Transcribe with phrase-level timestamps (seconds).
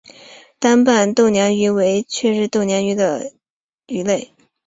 [0.57, 3.31] 单斑豆娘鱼为雀鲷科豆娘鱼属的
[3.85, 4.33] 鱼类。